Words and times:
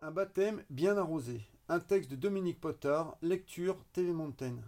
Un 0.00 0.12
baptême 0.12 0.62
bien 0.70 0.96
arrosé. 0.96 1.40
Un 1.68 1.80
texte 1.80 2.08
de 2.08 2.14
Dominique 2.14 2.60
Potard, 2.60 3.16
lecture 3.20 3.76
TV 3.92 4.12
Montaigne. 4.12 4.62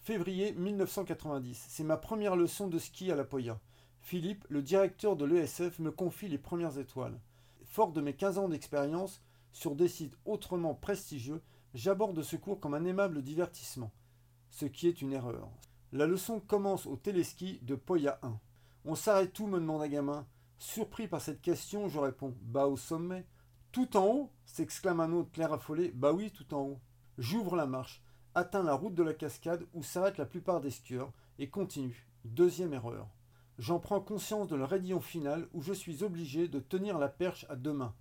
Février 0.00 0.54
1990. 0.54 1.66
C'est 1.68 1.84
ma 1.84 1.96
première 1.96 2.34
leçon 2.34 2.66
de 2.66 2.80
ski 2.80 3.12
à 3.12 3.14
la 3.14 3.22
Poya. 3.22 3.60
Philippe, 4.00 4.44
le 4.48 4.60
directeur 4.60 5.14
de 5.14 5.24
l'ESF, 5.24 5.78
me 5.78 5.92
confie 5.92 6.26
les 6.26 6.36
premières 6.36 6.78
étoiles. 6.78 7.20
Fort 7.64 7.92
de 7.92 8.00
mes 8.00 8.14
15 8.14 8.38
ans 8.38 8.48
d'expérience, 8.48 9.22
sur 9.52 9.76
des 9.76 9.86
sites 9.86 10.18
autrement 10.24 10.74
prestigieux, 10.74 11.40
j'aborde 11.74 12.20
ce 12.20 12.34
cours 12.34 12.58
comme 12.58 12.74
un 12.74 12.84
aimable 12.84 13.22
divertissement. 13.22 13.92
Ce 14.50 14.64
qui 14.64 14.88
est 14.88 15.00
une 15.00 15.12
erreur. 15.12 15.48
La 15.92 16.06
leçon 16.08 16.40
commence 16.40 16.86
au 16.86 16.96
téléski 16.96 17.60
de 17.62 17.76
Poya 17.76 18.18
1. 18.22 18.36
On 18.84 18.96
s'arrête 18.96 19.32
tout, 19.32 19.46
me 19.46 19.60
demande 19.60 19.82
un 19.82 19.88
gamin. 19.88 20.26
Surpris 20.58 21.06
par 21.06 21.20
cette 21.20 21.40
question, 21.40 21.88
je 21.88 22.00
réponds 22.00 22.34
Bah 22.42 22.66
au 22.66 22.76
sommet. 22.76 23.24
Tout 23.72 23.96
en 23.96 24.06
haut 24.06 24.30
s'exclame 24.44 25.00
un 25.00 25.12
autre 25.12 25.32
clair 25.32 25.50
affolé. 25.50 25.92
Bah 25.94 26.12
oui, 26.12 26.30
tout 26.30 26.52
en 26.52 26.60
haut. 26.60 26.80
J'ouvre 27.16 27.56
la 27.56 27.66
marche, 27.66 28.02
atteins 28.34 28.62
la 28.62 28.74
route 28.74 28.94
de 28.94 29.02
la 29.02 29.14
cascade 29.14 29.66
où 29.72 29.82
s'arrêtent 29.82 30.18
la 30.18 30.26
plupart 30.26 30.60
des 30.60 30.70
skieurs 30.70 31.10
et 31.38 31.48
continue. 31.48 32.06
Deuxième 32.26 32.74
erreur. 32.74 33.08
J'en 33.58 33.78
prends 33.78 34.00
conscience 34.00 34.48
de 34.48 34.56
le 34.56 34.64
raidillon 34.64 35.00
final 35.00 35.48
où 35.54 35.62
je 35.62 35.72
suis 35.72 36.04
obligé 36.04 36.48
de 36.48 36.60
tenir 36.60 36.98
la 36.98 37.08
perche 37.08 37.46
à 37.48 37.56
deux 37.56 37.72
mains. 37.72 37.94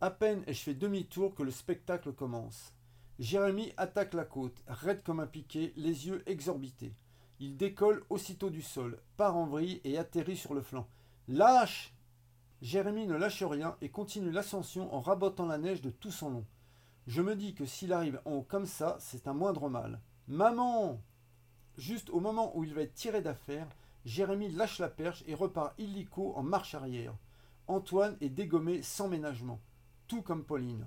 À 0.00 0.10
peine 0.10 0.44
ai-je 0.46 0.62
fait 0.62 0.74
demi-tour 0.74 1.34
que 1.34 1.42
le 1.42 1.50
spectacle 1.50 2.12
commence. 2.12 2.72
Jérémy 3.18 3.72
attaque 3.76 4.14
la 4.14 4.24
côte, 4.24 4.64
raide 4.66 5.02
comme 5.02 5.20
un 5.20 5.26
piquet, 5.26 5.74
les 5.76 6.06
yeux 6.06 6.22
exorbités. 6.26 6.94
Il 7.38 7.58
décolle 7.58 8.02
aussitôt 8.08 8.48
du 8.48 8.62
sol, 8.62 8.98
part 9.18 9.36
en 9.36 9.44
vrille 9.44 9.82
et 9.84 9.98
atterrit 9.98 10.36
sur 10.38 10.54
le 10.54 10.62
flanc. 10.62 10.88
Lâche 11.28 11.92
Jérémie 12.62 13.08
ne 13.08 13.16
lâche 13.16 13.42
rien 13.42 13.76
et 13.80 13.90
continue 13.90 14.30
l'ascension 14.30 14.94
en 14.94 15.00
rabotant 15.00 15.46
la 15.46 15.58
neige 15.58 15.82
de 15.82 15.90
tout 15.90 16.12
son 16.12 16.30
long. 16.30 16.46
Je 17.08 17.20
me 17.20 17.34
dis 17.34 17.54
que 17.54 17.66
s'il 17.66 17.92
arrive 17.92 18.22
en 18.24 18.34
haut 18.34 18.46
comme 18.48 18.66
ça, 18.66 18.96
c'est 19.00 19.26
un 19.26 19.34
moindre 19.34 19.68
mal. 19.68 20.00
Maman 20.28 21.02
Juste 21.76 22.08
au 22.10 22.20
moment 22.20 22.56
où 22.56 22.62
il 22.62 22.72
va 22.72 22.82
être 22.82 22.94
tiré 22.94 23.20
d'affaire, 23.20 23.66
Jérémie 24.04 24.48
lâche 24.48 24.78
la 24.78 24.88
perche 24.88 25.24
et 25.26 25.34
repart 25.34 25.74
illico 25.76 26.34
en 26.36 26.44
marche 26.44 26.76
arrière. 26.76 27.16
Antoine 27.66 28.16
est 28.20 28.28
dégommé 28.28 28.80
sans 28.82 29.08
ménagement, 29.08 29.60
tout 30.06 30.22
comme 30.22 30.44
Pauline. 30.44 30.86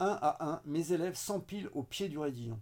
Un 0.00 0.18
à 0.20 0.44
un, 0.44 0.62
mes 0.64 0.90
élèves 0.90 1.14
s'empilent 1.14 1.70
au 1.74 1.84
pied 1.84 2.08
du 2.08 2.18
raidillon. 2.18 2.58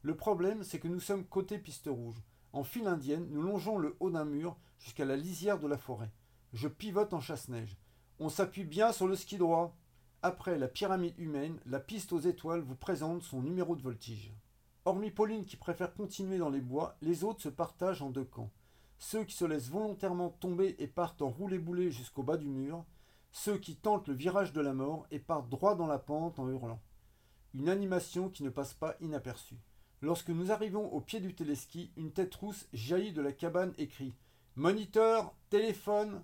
Le 0.00 0.16
problème, 0.16 0.62
c'est 0.62 0.78
que 0.78 0.88
nous 0.88 1.00
sommes 1.00 1.26
côté 1.26 1.58
piste 1.58 1.88
rouge. 1.88 2.22
En 2.54 2.64
file 2.64 2.86
indienne, 2.86 3.28
nous 3.28 3.42
longeons 3.42 3.76
le 3.76 3.96
haut 4.00 4.10
d'un 4.10 4.24
mur 4.24 4.56
jusqu'à 4.78 5.04
la 5.04 5.16
lisière 5.16 5.58
de 5.58 5.66
la 5.66 5.76
forêt. 5.76 6.10
Je 6.54 6.68
pivote 6.68 7.12
en 7.12 7.20
chasse-neige. 7.20 7.76
On 8.18 8.28
s'appuie 8.28 8.64
bien 8.64 8.92
sur 8.92 9.06
le 9.06 9.16
ski 9.16 9.38
droit. 9.38 9.76
Après 10.22 10.58
la 10.58 10.68
pyramide 10.68 11.18
humaine, 11.18 11.58
la 11.66 11.80
piste 11.80 12.12
aux 12.12 12.20
étoiles 12.20 12.60
vous 12.60 12.76
présente 12.76 13.22
son 13.22 13.42
numéro 13.42 13.74
de 13.74 13.82
voltige. 13.82 14.32
Hormis 14.84 15.10
Pauline 15.10 15.44
qui 15.44 15.56
préfère 15.56 15.94
continuer 15.94 16.38
dans 16.38 16.50
les 16.50 16.60
bois, 16.60 16.96
les 17.02 17.24
autres 17.24 17.42
se 17.42 17.48
partagent 17.48 18.02
en 18.02 18.10
deux 18.10 18.24
camps. 18.24 18.50
Ceux 18.98 19.24
qui 19.24 19.34
se 19.34 19.44
laissent 19.44 19.70
volontairement 19.70 20.30
tomber 20.30 20.76
et 20.78 20.86
partent 20.86 21.22
en 21.22 21.30
roulé-boulé 21.30 21.90
jusqu'au 21.90 22.22
bas 22.22 22.36
du 22.36 22.48
mur, 22.48 22.84
ceux 23.32 23.58
qui 23.58 23.76
tentent 23.76 24.08
le 24.08 24.14
virage 24.14 24.52
de 24.52 24.60
la 24.60 24.74
mort 24.74 25.06
et 25.10 25.18
partent 25.18 25.48
droit 25.48 25.74
dans 25.74 25.86
la 25.86 25.98
pente 25.98 26.38
en 26.38 26.48
hurlant. 26.48 26.80
Une 27.54 27.68
animation 27.68 28.28
qui 28.28 28.44
ne 28.44 28.50
passe 28.50 28.74
pas 28.74 28.96
inaperçue. 29.00 29.60
Lorsque 30.00 30.30
nous 30.30 30.52
arrivons 30.52 30.86
au 30.92 31.00
pied 31.00 31.20
du 31.20 31.34
téléski, 31.34 31.92
une 31.96 32.12
tête 32.12 32.34
rousse 32.34 32.68
jaillit 32.72 33.12
de 33.12 33.22
la 33.22 33.32
cabane 33.32 33.74
et 33.78 33.88
crie 33.88 34.14
Moniteur, 34.56 35.34
téléphone, 35.48 36.22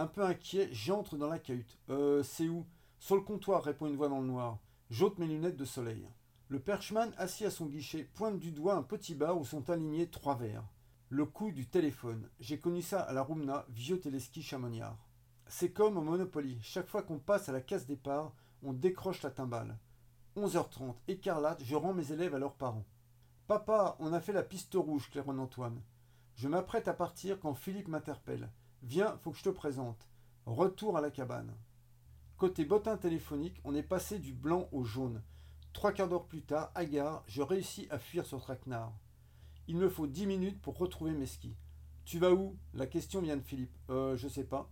un 0.00 0.06
peu 0.06 0.24
inquiet, 0.24 0.68
j'entre 0.72 1.16
dans 1.16 1.28
la 1.28 1.38
cahute. 1.38 1.78
Euh, 1.90 2.22
c'est 2.22 2.48
où? 2.48 2.66
Sur 2.98 3.16
le 3.16 3.22
comptoir, 3.22 3.62
répond 3.62 3.86
une 3.86 3.96
voix 3.96 4.08
dans 4.08 4.20
le 4.20 4.26
noir. 4.26 4.58
J'ôte 4.88 5.18
mes 5.18 5.26
lunettes 5.26 5.58
de 5.58 5.64
soleil. 5.66 6.08
Le 6.48 6.58
perchman, 6.58 7.12
assis 7.18 7.44
à 7.44 7.50
son 7.50 7.66
guichet, 7.66 8.08
pointe 8.14 8.38
du 8.38 8.50
doigt 8.50 8.74
un 8.74 8.82
petit 8.82 9.14
bar 9.14 9.38
où 9.38 9.44
sont 9.44 9.68
alignés 9.68 10.08
trois 10.08 10.36
verres. 10.36 10.64
Le 11.10 11.26
coup 11.26 11.52
du 11.52 11.66
téléphone. 11.66 12.28
J'ai 12.40 12.58
connu 12.58 12.80
ça 12.80 13.00
à 13.00 13.12
la 13.12 13.22
Rumna, 13.22 13.66
vieux 13.68 14.00
téléski 14.00 14.42
chamoniard. 14.42 14.96
C'est 15.46 15.72
comme 15.72 15.98
au 15.98 16.02
Monopoly. 16.02 16.58
Chaque 16.62 16.88
fois 16.88 17.02
qu'on 17.02 17.18
passe 17.18 17.48
à 17.48 17.52
la 17.52 17.60
case 17.60 17.86
départ, 17.86 18.32
on 18.62 18.72
décroche 18.72 19.22
la 19.22 19.30
timbale. 19.30 19.78
11h30, 20.36 20.94
écarlate, 21.08 21.62
je 21.62 21.76
rends 21.76 21.92
mes 21.92 22.10
élèves 22.10 22.34
à 22.34 22.38
leurs 22.38 22.54
parents. 22.54 22.86
Papa, 23.48 23.96
on 23.98 24.14
a 24.14 24.20
fait 24.20 24.32
la 24.32 24.44
piste 24.44 24.74
rouge, 24.74 25.10
claironne 25.10 25.40
Antoine. 25.40 25.82
Je 26.36 26.48
m'apprête 26.48 26.88
à 26.88 26.94
partir 26.94 27.38
quand 27.38 27.54
Philippe 27.54 27.88
m'interpelle. 27.88 28.48
Viens, 28.82 29.18
faut 29.18 29.30
que 29.30 29.38
je 29.38 29.44
te 29.44 29.50
présente. 29.50 30.08
Retour 30.46 30.96
à 30.96 31.00
la 31.00 31.10
cabane. 31.10 31.54
Côté 32.38 32.64
bottin 32.64 32.96
téléphonique, 32.96 33.60
on 33.64 33.74
est 33.74 33.82
passé 33.82 34.18
du 34.18 34.32
blanc 34.32 34.68
au 34.72 34.84
jaune. 34.84 35.22
Trois 35.74 35.92
quarts 35.92 36.08
d'heure 36.08 36.26
plus 36.26 36.42
tard, 36.42 36.72
à 36.74 36.86
gare, 36.86 37.22
je 37.26 37.42
réussis 37.42 37.86
à 37.90 37.98
fuir 37.98 38.24
sur 38.24 38.40
Traquenard. 38.40 38.92
Il 39.68 39.76
me 39.76 39.90
faut 39.90 40.06
dix 40.06 40.26
minutes 40.26 40.60
pour 40.62 40.78
retrouver 40.78 41.12
mes 41.12 41.26
skis. 41.26 41.54
Tu 42.06 42.18
vas 42.18 42.32
où? 42.32 42.56
La 42.72 42.86
question 42.86 43.20
vient 43.20 43.36
de 43.36 43.42
Philippe. 43.42 43.76
Euh, 43.90 44.16
je 44.16 44.26
sais 44.26 44.44
pas. 44.44 44.70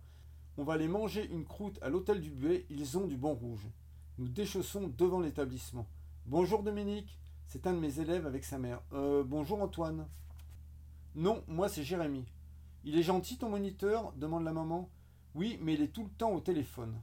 On 0.57 0.63
va 0.63 0.73
aller 0.73 0.87
manger 0.87 1.29
une 1.29 1.45
croûte 1.45 1.77
à 1.81 1.89
l'hôtel 1.89 2.19
du 2.19 2.31
Buet, 2.31 2.65
ils 2.69 2.97
ont 2.97 3.05
du 3.05 3.15
bon 3.15 3.35
rouge. 3.35 3.69
Nous 4.17 4.27
déchaussons 4.27 4.91
devant 4.97 5.21
l'établissement. 5.21 5.87
Bonjour 6.25 6.63
Dominique, 6.63 7.17
c'est 7.45 7.65
un 7.67 7.73
de 7.73 7.79
mes 7.79 7.99
élèves 7.99 8.25
avec 8.25 8.43
sa 8.43 8.57
mère. 8.57 8.81
Euh, 8.91 9.23
bonjour 9.23 9.61
Antoine. 9.61 10.07
Non, 11.15 11.43
moi 11.47 11.69
c'est 11.69 11.83
Jérémy. 11.83 12.25
Il 12.83 12.97
est 12.97 13.03
gentil 13.03 13.37
ton 13.37 13.49
moniteur? 13.49 14.13
demande 14.15 14.45
la 14.45 14.53
maman. 14.53 14.89
Oui, 15.35 15.59
mais 15.61 15.73
il 15.73 15.81
est 15.81 15.93
tout 15.93 16.03
le 16.03 16.09
temps 16.09 16.31
au 16.31 16.39
téléphone. 16.39 16.95